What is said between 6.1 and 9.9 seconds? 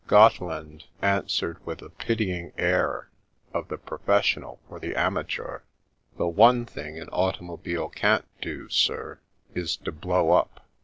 The one thing an automobile can't do, sir, is